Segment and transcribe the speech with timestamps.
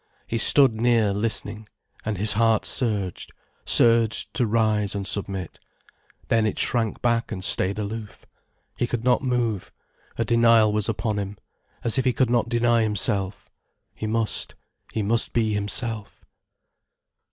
[0.25, 1.67] He stood near, listening,
[2.03, 3.31] and his heart surged,
[3.65, 5.59] surged to rise and submit.
[6.27, 8.25] Then it shrank back and stayed aloof.
[8.79, 9.71] He could not move,
[10.17, 11.37] a denial was upon him,
[11.83, 13.47] as if he could not deny himself.
[13.93, 14.55] He must,
[14.91, 16.25] he must be himself.